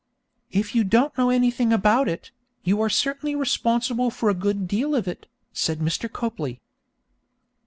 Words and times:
'If 0.51 0.73
you 0.73 0.83
don't 0.83 1.15
know 1.15 1.29
anything 1.29 1.71
about 1.71 2.07
it, 2.09 2.31
you 2.63 2.81
are 2.81 2.89
certainly 2.89 3.35
responsible 3.35 4.09
for 4.09 4.31
a 4.31 4.33
good 4.33 4.67
deal 4.67 4.95
of 4.95 5.07
it,' 5.07 5.27
said 5.53 5.77
Mr. 5.77 6.11
Copley. 6.11 6.59